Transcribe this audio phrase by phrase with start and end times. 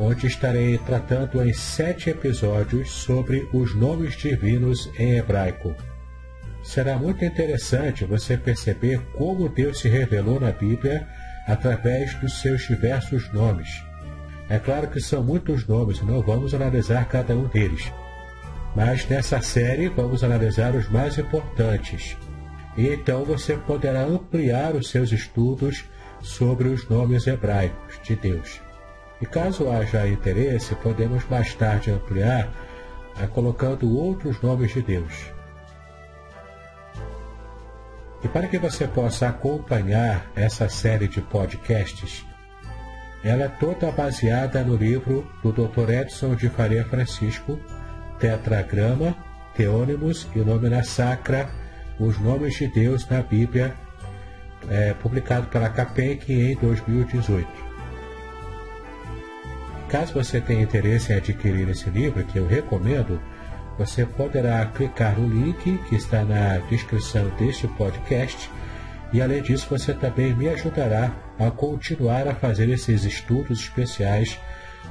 [0.00, 5.74] onde estarei tratando em sete episódios sobre os nomes divinos em hebraico.
[6.62, 11.06] Será muito interessante você perceber como Deus se revelou na Bíblia
[11.46, 13.82] através dos seus diversos nomes.
[14.48, 17.92] É claro que são muitos nomes não vamos analisar cada um deles.
[18.76, 22.16] Mas nessa série vamos analisar os mais importantes.
[22.76, 25.84] E então você poderá ampliar os seus estudos
[26.20, 28.67] sobre os nomes hebraicos de Deus.
[29.20, 32.48] E caso haja interesse, podemos mais tarde ampliar
[33.20, 35.32] a colocando outros nomes de Deus.
[38.22, 42.24] E para que você possa acompanhar essa série de podcasts,
[43.24, 45.90] ela é toda baseada no livro do Dr.
[45.90, 47.58] Edson de Faria Francisco,
[48.18, 49.16] Tetragrama,
[49.56, 51.48] Teônimos e Nomina Sacra,
[51.98, 53.74] Os Nomes de Deus na Bíblia,
[54.68, 57.67] é, publicado pela CAPEC em 2018.
[59.88, 63.20] Caso você tenha interesse em adquirir esse livro, que eu recomendo,
[63.78, 68.50] você poderá clicar no link que está na descrição deste podcast.
[69.12, 74.38] E além disso, você também me ajudará a continuar a fazer esses estudos especiais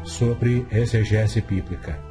[0.03, 2.06] sobre exegese bíblica.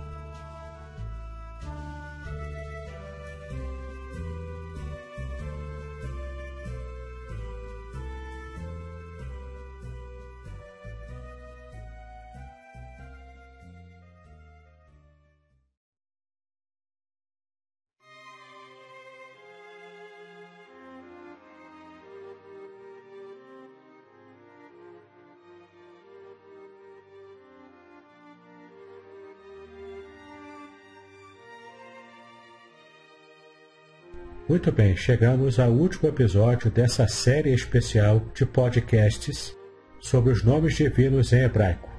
[34.49, 39.57] Muito bem, chegamos ao último episódio dessa série especial de podcasts
[39.99, 41.91] sobre os nomes divinos em hebraico.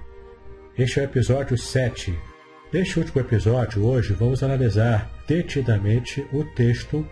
[0.77, 2.17] Este é o episódio 7.
[2.71, 7.05] Neste último episódio, hoje, vamos analisar detidamente o texto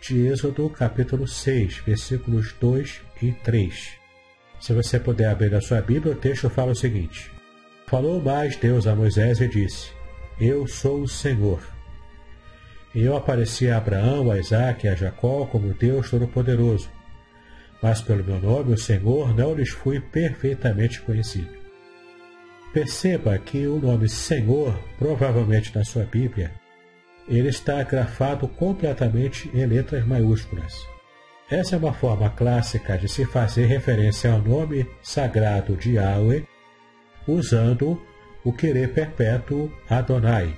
[0.00, 3.90] de Êxodo, capítulo 6, versículos 2 e 3.
[4.62, 7.30] Se você puder abrir a sua Bíblia, o texto fala o seguinte:
[7.86, 9.90] Falou mais Deus a Moisés e disse:
[10.40, 11.60] Eu sou o Senhor
[12.94, 16.90] e eu apareci a Abraão, a Isaac e a Jacó como Deus Todo-Poderoso.
[17.82, 21.60] Mas pelo meu nome, o Senhor, não lhes fui perfeitamente conhecido.
[22.72, 26.52] Perceba que o nome Senhor, provavelmente na sua Bíblia,
[27.28, 30.74] ele está grafado completamente em letras maiúsculas.
[31.50, 36.44] Essa é uma forma clássica de se fazer referência ao nome sagrado de Yahweh,
[37.26, 38.00] usando
[38.44, 40.54] o querer perpétuo Adonai,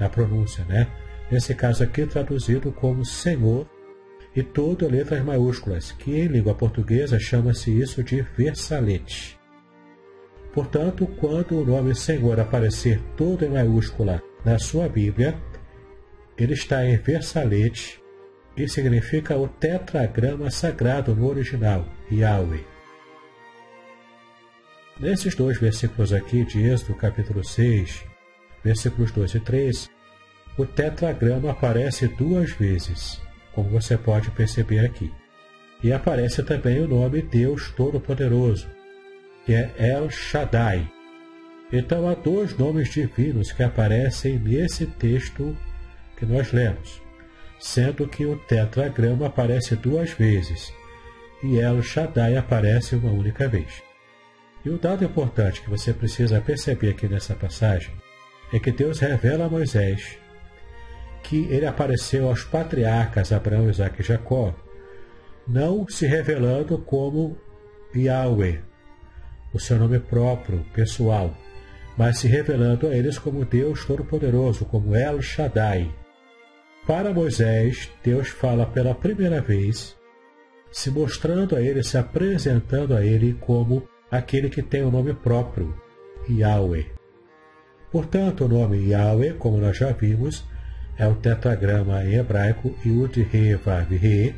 [0.00, 0.88] na pronúncia, né?
[1.32, 3.66] Nesse caso aqui traduzido como Senhor
[4.36, 9.40] e todo letras maiúsculas, que em língua portuguesa chama-se isso de versalete.
[10.52, 15.34] Portanto, quando o nome Senhor aparecer todo em maiúscula na sua Bíblia,
[16.36, 17.98] ele está em versalete
[18.54, 22.62] e significa o tetragrama sagrado no original, Yahweh.
[25.00, 28.04] Nesses dois versículos aqui de Êxodo, capítulo 6,
[28.62, 30.01] versículos 2 e 3,
[30.56, 33.20] o tetragrama aparece duas vezes,
[33.54, 35.10] como você pode perceber aqui.
[35.82, 38.68] E aparece também o nome Deus Todo-Poderoso,
[39.44, 40.88] que é El Shaddai.
[41.72, 45.56] Então há dois nomes divinos que aparecem nesse texto
[46.16, 47.02] que nós lemos,
[47.58, 50.72] sendo que o tetragrama aparece duas vezes
[51.42, 53.82] e El Shaddai aparece uma única vez.
[54.64, 57.92] E o dado importante que você precisa perceber aqui nessa passagem
[58.52, 60.21] é que Deus revela a Moisés
[61.22, 64.54] que ele apareceu aos patriarcas Abraão, Isaac e Jacó,
[65.46, 67.36] não se revelando como
[67.94, 68.60] Yahweh,
[69.52, 71.34] o seu nome próprio, pessoal,
[71.96, 75.92] mas se revelando a eles como Deus Todo-Poderoso, como El Shaddai.
[76.86, 79.96] Para Moisés, Deus fala pela primeira vez,
[80.70, 85.74] se mostrando a ele, se apresentando a ele como aquele que tem o nome próprio,
[86.28, 86.86] Yahweh.
[87.90, 90.44] Portanto, o nome Yahweh, como nós já vimos,
[90.98, 94.34] é o tetragrama em hebraico Yud He Vav He,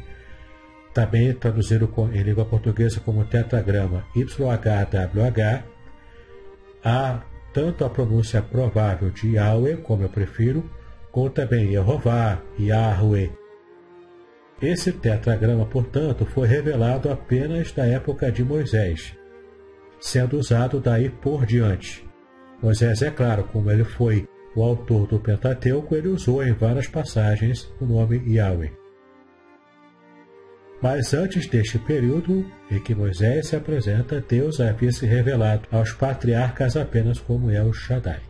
[0.93, 5.65] também traduzido em língua portuguesa como tetragrama YHWH,
[6.85, 7.21] há
[7.53, 10.69] tanto a pronúncia provável de Yahweh, como eu prefiro,
[11.11, 13.31] como também Yehová, Yahweh.
[14.63, 19.17] Esse tetragrama, portanto, foi revelado apenas da época de Moisés,
[20.01, 22.09] sendo usado daí por diante.
[22.63, 27.73] Moisés, é claro, como ele foi o autor do Pentateuco, ele usou em várias passagens
[27.81, 28.73] o nome Yahweh.
[30.81, 36.77] Mas antes deste período em que Moisés se apresenta, Deus havia se revelado aos patriarcas
[36.77, 38.21] apenas como El Shaddai.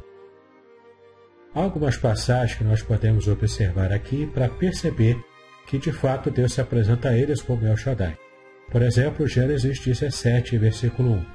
[1.52, 5.16] Algumas passagens que nós podemos observar aqui para perceber
[5.66, 8.16] que de fato Deus se apresenta a eles como El Shaddai.
[8.70, 11.33] Por exemplo, Gênesis 17, versículo 1.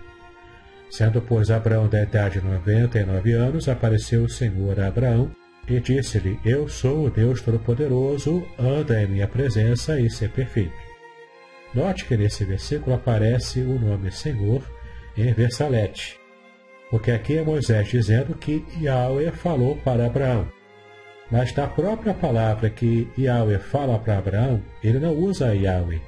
[0.89, 5.31] Sendo, pois, Abraão da idade de noventa e nove anos, apareceu o Senhor a Abraão
[5.67, 10.73] e disse-lhe: Eu sou o Deus Todo-Poderoso, anda em minha presença e ser perfeito.
[11.73, 14.63] Note que nesse versículo aparece o nome Senhor
[15.15, 16.19] em versalete,
[16.89, 20.47] porque aqui é Moisés dizendo que Yahweh falou para Abraão.
[21.31, 26.01] Mas na própria palavra que Yahweh fala para Abraão, ele não usa Yahweh,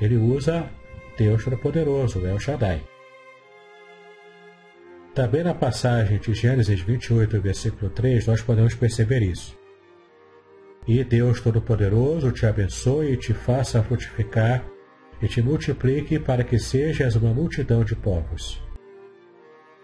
[0.00, 0.70] ele usa
[1.16, 2.80] Deus Todo-Poderoso, El Shaddai.
[5.18, 9.58] Também na passagem de Gênesis 28, versículo 3, nós podemos perceber isso.
[10.86, 14.64] E Deus Todo-Poderoso te abençoe e te faça frutificar
[15.20, 18.62] e te multiplique para que sejas uma multidão de povos.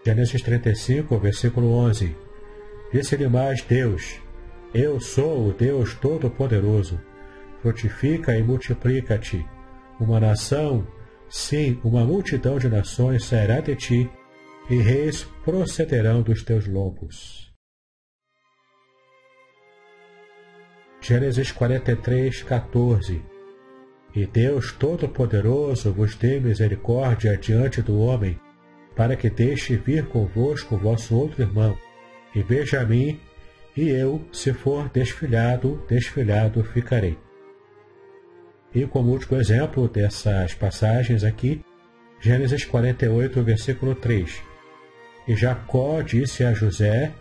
[0.07, 2.15] Gênesis 35, versículo 11.
[2.93, 4.21] Disse-lhe mais Deus:
[4.73, 7.01] Eu sou o Deus Todo-Poderoso.
[7.61, 9.45] Frutifica e multiplica-te.
[9.99, 10.87] Uma nação,
[11.29, 14.11] sim, uma multidão de nações sairá de ti,
[14.71, 17.53] e reis procederão dos teus lombos.
[21.01, 23.35] Gênesis 43, 14
[24.15, 28.39] e Deus Todo-Poderoso vos dê misericórdia diante do homem,
[28.95, 31.77] para que deixe vir convosco vosso outro irmão,
[32.35, 33.21] e veja a mim,
[33.77, 37.19] e eu, se for desfilhado, desfilhado ficarei.
[38.73, 41.61] E como último exemplo dessas passagens aqui,
[42.21, 44.54] Gênesis 48, versículo 3.
[45.27, 47.13] E Jacó disse a José: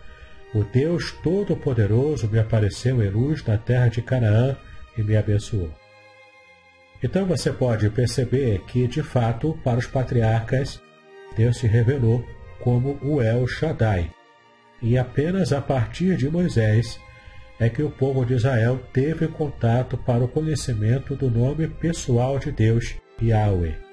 [0.54, 4.56] O Deus Todo-Poderoso me apareceu em luz na terra de Canaã
[4.96, 5.70] e me abençoou.
[7.02, 10.80] Então você pode perceber que, de fato, para os patriarcas,
[11.36, 12.24] Deus se revelou
[12.60, 14.10] como o El Shaddai.
[14.80, 16.98] E apenas a partir de Moisés
[17.60, 22.50] é que o povo de Israel teve contato para o conhecimento do nome pessoal de
[22.50, 23.83] Deus, Yahweh.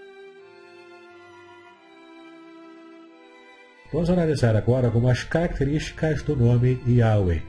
[3.91, 7.41] Vamos analisar agora algumas características do nome Yahweh.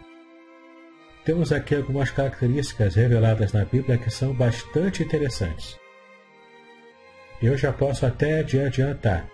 [1.25, 5.79] Temos aqui algumas características reveladas na Bíblia que são bastante interessantes.
[7.41, 9.29] Eu já posso até adiantar.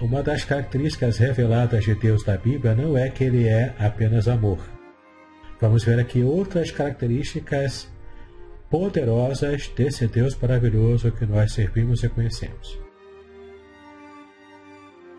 [0.00, 4.58] Uma das características reveladas de Deus na Bíblia não é que ele é apenas amor.
[5.60, 7.88] Vamos ver aqui outras características
[8.68, 12.91] poderosas desse Deus maravilhoso que nós servimos e conhecemos.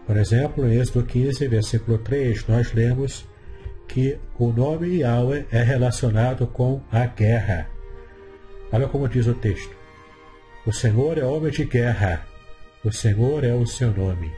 [0.06, 3.26] Por exemplo, em Êxodo 15, versículo 3, nós lemos
[3.88, 7.70] que o nome Yahweh é relacionado com a guerra.
[8.72, 9.76] Olha como diz o texto:
[10.66, 12.26] O Senhor é homem de guerra,
[12.84, 14.32] o Senhor é o seu nome.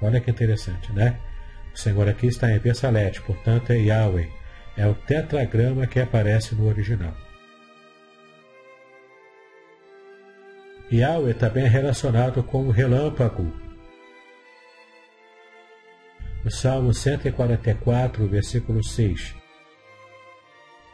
[0.00, 1.18] Olha que interessante, né?
[1.74, 4.28] O Senhor aqui está em Bessalete, portanto é Yahweh.
[4.76, 7.14] É o tetragrama que aparece no original.
[10.90, 13.52] Yahweh também é relacionado com o relâmpago.
[16.44, 19.34] No Salmo 144, versículo 6.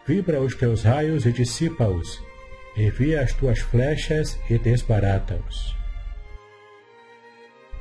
[0.06, 2.22] Vibra os teus raios e dissipa-os,
[2.76, 5.76] envia as tuas flechas e desbarata-os.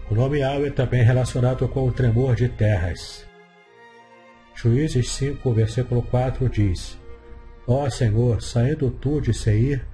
[0.09, 0.39] O nome
[0.71, 3.25] também é relacionado com o tremor de terras.
[4.55, 6.97] Juízes 5, versículo 4 diz:
[7.67, 9.85] Ó Senhor, saindo tu de Seir,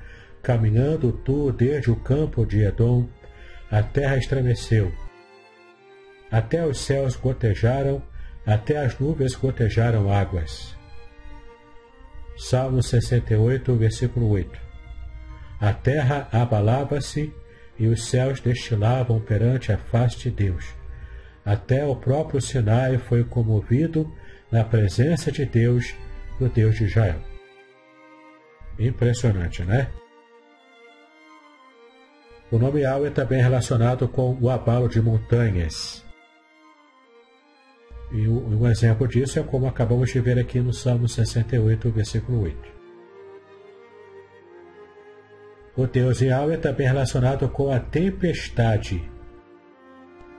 [0.44, 3.08] Caminhando tu desde o campo de Edom,
[3.72, 4.92] a terra estremeceu.
[6.34, 8.02] Até os céus gotejaram,
[8.44, 10.76] até as nuvens gotejaram águas.
[12.36, 14.60] Salmo 68, versículo 8.
[15.62, 17.32] A terra abalava-se
[17.78, 20.74] e os céus destilavam perante a face de Deus.
[21.46, 24.12] Até o próprio Sinai foi comovido
[24.52, 25.94] na presença de Deus,
[26.40, 27.22] do Deus de Israel.
[28.80, 29.88] Impressionante, né?
[32.52, 36.04] O nome Yahweh é também relacionado com o abalo de montanhas.
[38.14, 42.58] E um exemplo disso é como acabamos de ver aqui no Salmo 68, versículo 8.
[45.76, 49.04] O Deus Yahweh é também relacionado com a tempestade.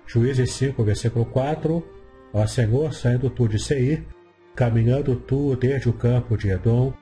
[0.06, 1.84] Juízes 5, versículo 4.
[2.32, 4.04] Ó Senhor, saindo tu de Seir,
[4.54, 6.94] caminhando tu desde o campo de Edom,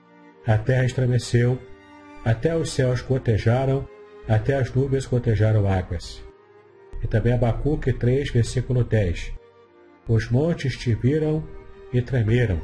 [0.46, 1.58] a terra estremeceu,
[2.24, 3.86] até os céus gotejaram,
[4.26, 6.24] até as nuvens gotejaram águas.
[7.02, 9.41] E também Abacuque 3, versículo 10.
[10.08, 11.42] Os montes te viram
[11.92, 12.60] e tremeram,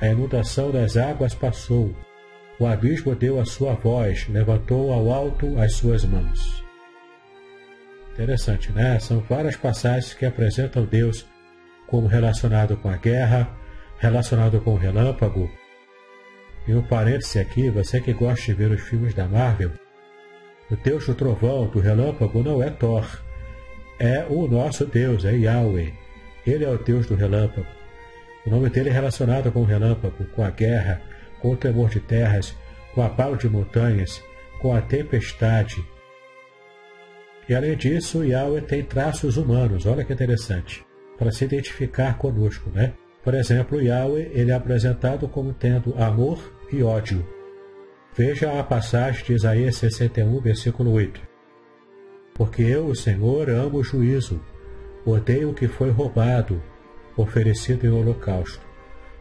[0.00, 1.94] a inundação das águas passou,
[2.58, 6.64] o abismo deu a sua voz, levantou ao alto as suas mãos.
[8.12, 8.98] Interessante, né?
[8.98, 11.26] São várias passagens que apresentam Deus
[11.86, 13.48] como relacionado com a guerra,
[13.98, 15.48] relacionado com o relâmpago.
[16.66, 19.70] E um parêntese aqui, você que gosta de ver os filmes da Marvel,
[20.70, 23.06] o Deus do trovão, do relâmpago, não é Thor.
[23.98, 26.07] É o nosso Deus, é Yahweh.
[26.48, 27.66] Ele é o Deus do relâmpago.
[28.46, 31.02] O nome dele é relacionado com o relâmpago, com a guerra,
[31.40, 32.56] com o temor de terras,
[32.94, 34.22] com o abalo de montanhas,
[34.60, 35.84] com a tempestade.
[37.48, 40.84] E além disso, Yahweh tem traços humanos, olha que interessante,
[41.18, 42.92] para se identificar conosco, né?
[43.22, 46.38] Por exemplo, Yahweh ele é apresentado como tendo amor
[46.72, 47.26] e ódio.
[48.16, 51.20] Veja a passagem de Isaías 61, versículo 8.
[52.34, 54.40] Porque eu, o Senhor, amo o juízo,
[55.04, 56.62] odeio o que foi roubado,
[57.16, 58.66] oferecido em holocausto.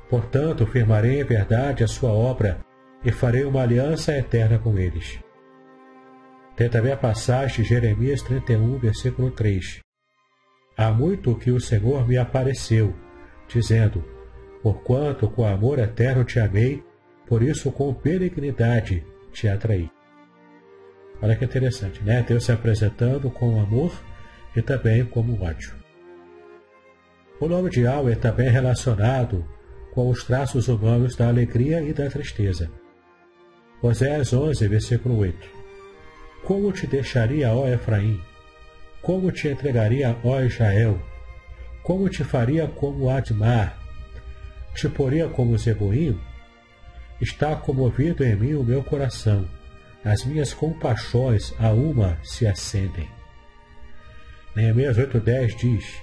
[0.09, 2.59] Portanto, firmarei em verdade a sua obra
[3.03, 5.19] e farei uma aliança eterna com eles.
[6.55, 9.79] Tem também a passagem de Jeremias 31, versículo 3.
[10.75, 12.95] Há muito que o Senhor me apareceu,
[13.47, 14.03] dizendo:
[14.63, 16.83] Porquanto com amor eterno te amei,
[17.27, 19.89] por isso com benignidade te atraí.
[21.21, 22.23] Olha que interessante, né?
[22.27, 23.91] Deus se apresentando com amor
[24.55, 25.73] e também como ódio.
[27.39, 29.45] O nome de Yahweh é também relacionado
[29.93, 32.69] com os traços humanos da alegria e da tristeza.
[33.81, 35.47] Oséias 11, versículo 8.
[36.43, 38.19] Como te deixaria, ó Efraim?
[39.01, 40.99] Como te entregaria, ó Israel?
[41.83, 43.77] Como te faria como Admar?
[44.73, 46.19] Te poria como Zeboim?
[47.21, 49.47] Está comovido em mim o meu coração,
[50.03, 53.16] as minhas compaixões a uma se acendem.
[54.57, 56.01] Neemias 8,10 diz: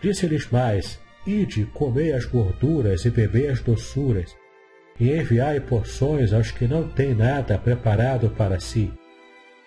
[0.00, 4.36] Disse-lhes mais: Ide, comei as gorduras e bebei as doçuras,
[5.00, 8.92] e enviai porções aos que não têm nada preparado para si,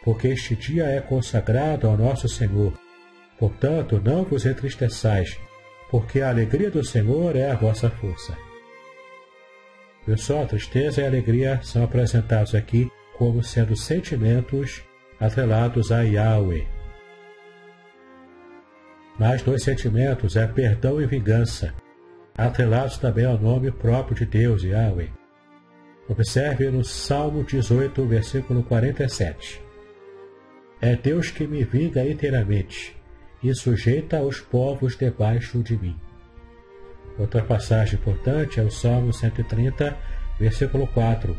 [0.05, 2.71] porque este dia é consagrado ao nosso Senhor.
[3.37, 5.37] Portanto, não vos entristeçais,
[5.89, 8.37] porque a alegria do Senhor é a vossa força.
[10.07, 10.45] Viu só?
[10.45, 14.81] Tristeza e alegria são apresentados aqui como sendo sentimentos
[15.19, 16.80] atrelados a Yahweh.
[19.21, 21.75] Mas dois sentimentos é perdão e vingança,
[22.35, 25.11] atrelados também ao nome próprio de Deus, Yahweh.
[26.09, 29.61] Observe no Salmo 18, versículo 47.
[30.81, 32.97] É Deus que me vinga inteiramente
[33.43, 35.95] e sujeita os povos debaixo de mim.
[37.19, 39.95] Outra passagem importante é o Salmo 130,
[40.39, 41.37] versículo 4.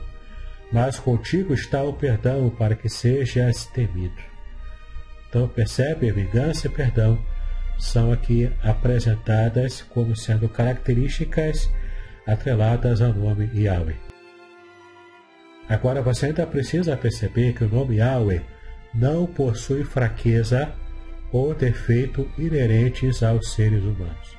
[0.73, 4.23] Mas contigo está o perdão para que sejas temido.
[5.29, 7.19] Então percebe, vingança e perdão
[7.79, 11.71] são aqui apresentadas como sendo características
[12.27, 13.97] atreladas ao nome Yahweh.
[15.69, 18.43] Agora você ainda precisa perceber que o nome Yahweh
[18.95, 20.73] não possui fraqueza
[21.33, 24.37] ou defeito inerentes aos seres humanos.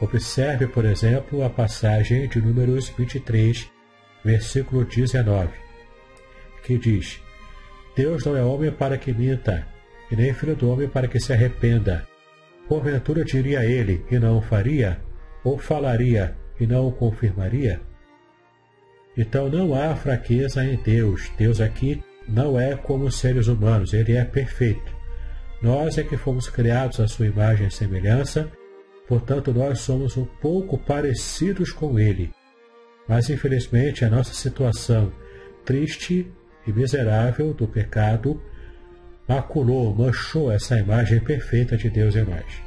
[0.00, 3.70] Observe, por exemplo, a passagem de Números 23,
[4.24, 5.52] versículo 19,
[6.64, 7.20] que diz:
[7.96, 9.66] Deus não é homem para que minta,
[10.10, 12.06] e nem filho do homem para que se arrependa.
[12.68, 15.00] Porventura diria ele e não o faria,
[15.42, 17.80] ou falaria e não o confirmaria?
[19.16, 21.30] Então não há fraqueza em Deus.
[21.36, 24.94] Deus aqui não é como os seres humanos, ele é perfeito.
[25.62, 28.50] Nós é que fomos criados à sua imagem e semelhança,
[29.06, 32.30] portanto nós somos um pouco parecidos com ele.
[33.06, 35.12] Mas infelizmente a nossa situação
[35.64, 36.30] triste
[36.66, 38.40] e miserável do pecado
[39.28, 42.62] maculou, manchou essa imagem perfeita de Deus em nós.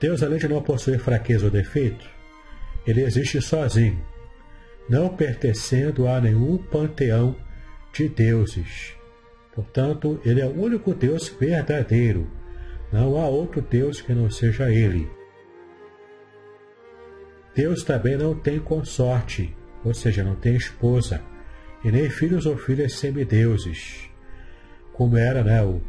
[0.00, 2.06] Deus, além de não possuir fraqueza ou defeito,
[2.86, 4.04] ele existe sozinho,
[4.88, 7.34] não pertencendo a nenhum panteão
[7.92, 8.94] de deuses.
[9.54, 12.30] Portanto, ele é o único Deus verdadeiro.
[12.92, 15.10] Não há outro Deus que não seja ele.
[17.54, 21.22] Deus também não tem consorte, ou seja, não tem esposa,
[21.86, 24.10] e nem filhos ou filhas semideuses,
[24.92, 25.80] como era né, o,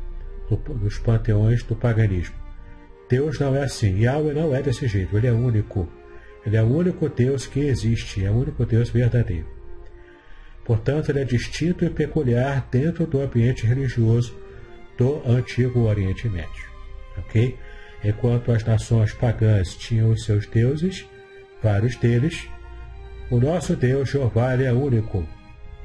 [0.80, 2.36] nos panteões do paganismo.
[3.10, 4.01] Deus não é assim.
[4.01, 5.18] Yahweh não é desse jeito.
[5.18, 5.89] Ele é único.
[6.46, 8.24] Ele é o único Deus que existe.
[8.24, 9.48] É o único Deus verdadeiro.
[10.63, 14.38] Portanto, ele é distinto e peculiar dentro do ambiente religioso
[15.00, 16.70] do antigo Oriente Médio.
[17.18, 17.57] Ok?
[18.03, 21.10] Enquanto as nações pagãs tinham os seus deuses,
[21.64, 22.48] vários deles,
[23.31, 25.27] o nosso Deus Jeová é único.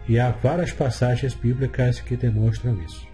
[0.09, 3.07] E há várias passagens bíblicas que demonstram isso.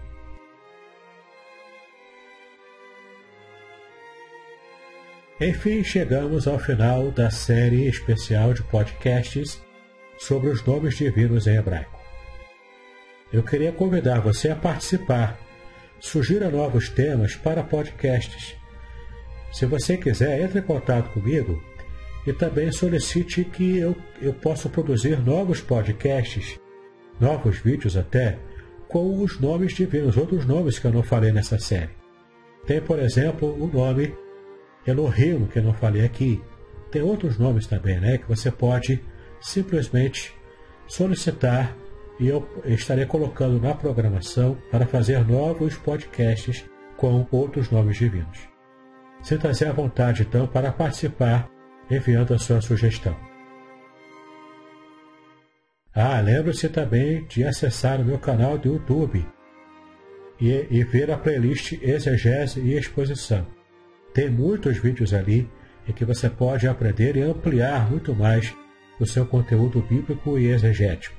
[5.41, 9.61] Enfim, chegamos ao final da série especial de podcasts
[10.17, 11.97] sobre os nomes divinos em hebraico.
[13.31, 15.39] Eu queria convidar você a participar.
[15.99, 18.55] Sugira novos temas para podcasts.
[19.51, 21.61] Se você quiser, entre em contato comigo
[22.27, 26.59] e também solicite que eu, eu possa produzir novos podcasts,
[27.19, 28.37] novos vídeos até,
[28.87, 31.91] com os nomes divinos, outros nomes que eu não falei nessa série.
[32.65, 34.13] Tem, por exemplo, o nome
[34.85, 36.41] Elohim, que eu não falei aqui.
[36.91, 38.17] Tem outros nomes também, né?
[38.17, 38.99] Que você pode
[39.39, 40.33] simplesmente
[40.87, 41.75] solicitar
[42.19, 46.65] e eu estarei colocando na programação para fazer novos podcasts
[46.97, 48.49] com outros nomes divinos.
[49.21, 51.49] Sinta-se à vontade, então, para participar
[51.89, 53.28] enviando a sua sugestão.
[55.93, 59.25] Ah, lembre-se também de acessar o meu canal do YouTube
[60.39, 63.47] e, e ver a playlist Exegese e Exposição.
[64.13, 65.49] Tem muitos vídeos ali
[65.87, 68.55] em que você pode aprender e ampliar muito mais
[68.99, 71.17] o seu conteúdo bíblico e exegético.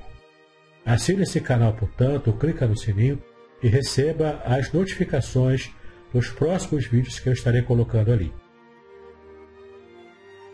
[0.85, 3.21] Assine esse canal, portanto, clica no sininho
[3.61, 5.69] e receba as notificações
[6.13, 8.33] dos próximos vídeos que eu estarei colocando ali.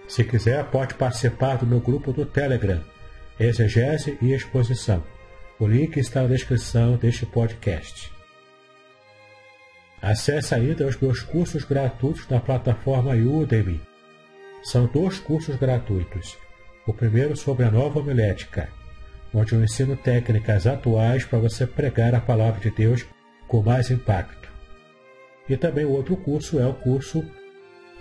[0.08, 2.82] Se quiser, pode participar do meu grupo do Telegram,
[3.40, 5.04] Exegese e Exposição.
[5.60, 8.12] O link está na descrição deste podcast.
[10.02, 13.80] Acesse ainda os meus cursos gratuitos na plataforma Udemy.
[14.64, 16.36] São dois cursos gratuitos.
[16.88, 18.70] O primeiro sobre a nova homilética,
[19.32, 23.06] onde eu ensino técnicas atuais para você pregar a palavra de Deus
[23.48, 24.50] com mais impacto.
[25.48, 27.24] E também o outro curso é o curso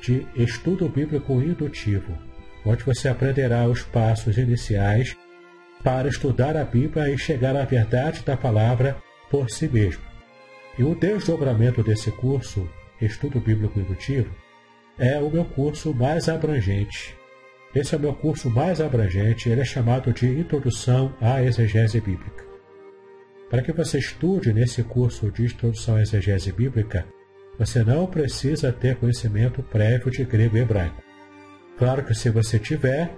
[0.01, 2.17] de estudo bíblico indutivo,
[2.65, 5.15] onde você aprenderá os passos iniciais
[5.87, 8.97] para estudar a Bíblia e chegar à verdade da palavra
[9.31, 10.03] por si mesmo.
[10.77, 12.69] E o desdobramento desse curso,
[13.01, 14.35] Estudo Bíblico Indutivo,
[14.99, 17.17] é o meu curso mais abrangente.
[17.73, 22.45] Esse é o meu curso mais abrangente, ele é chamado de Introdução à Exegese Bíblica.
[23.49, 27.07] Para que você estude nesse curso de Introdução à Exegese Bíblica,
[27.57, 31.01] você não precisa ter conhecimento prévio de grego e hebraico.
[31.79, 33.09] Claro que se você tiver,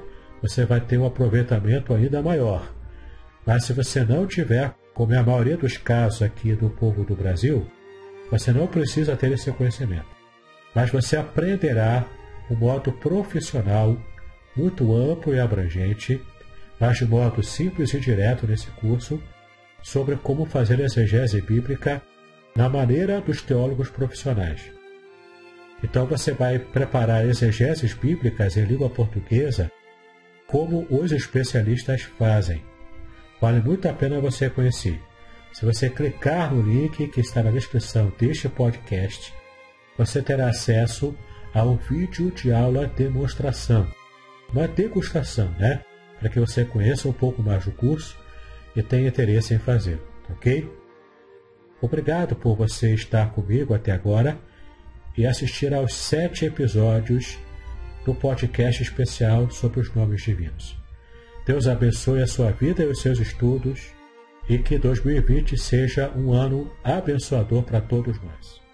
[0.41, 2.73] você vai ter um aproveitamento ainda maior.
[3.47, 7.15] Mas se você não tiver como é a maioria dos casos aqui do povo do
[7.15, 7.67] Brasil,
[8.31, 10.07] você não precisa ter esse conhecimento.
[10.75, 12.05] Mas você aprenderá
[12.51, 13.97] um modo profissional,
[14.57, 16.21] muito amplo e abrangente,
[16.81, 19.23] mas de modo simples e direto nesse curso,
[19.83, 22.03] sobre como fazer exegese bíblica
[22.55, 24.61] na maneira dos teólogos profissionais.
[25.83, 29.71] Então você vai preparar exegeses bíblicas em língua portuguesa
[30.49, 32.63] como os especialistas fazem.
[33.41, 35.01] Vale muito a pena você conhecer.
[35.53, 39.33] Se você clicar no link que está na descrição deste podcast,
[39.97, 41.15] você terá acesso
[41.55, 43.87] a um vídeo de aula demonstração,
[44.53, 45.83] uma degustação, né?
[46.19, 48.19] Para que você conheça um pouco mais do curso
[48.75, 50.69] e tenha interesse em fazer, ok?
[51.81, 54.39] Obrigado por você estar comigo até agora
[55.17, 57.39] e assistir aos sete episódios
[58.09, 60.75] do podcast especial sobre os nomes divinos.
[61.45, 63.89] Deus abençoe a sua vida e os seus estudos
[64.49, 68.68] e que 2020 seja um ano abençoador para todos nós.